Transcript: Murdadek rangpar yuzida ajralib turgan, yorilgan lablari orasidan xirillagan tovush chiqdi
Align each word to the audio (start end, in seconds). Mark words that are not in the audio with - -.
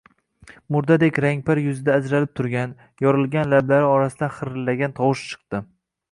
Murdadek 0.75 1.17
rangpar 1.25 1.59
yuzida 1.63 1.97
ajralib 1.99 2.31
turgan, 2.39 2.73
yorilgan 3.05 3.51
lablari 3.53 3.87
orasidan 3.91 4.33
xirillagan 4.39 4.97
tovush 5.01 5.23
chiqdi 5.33 5.61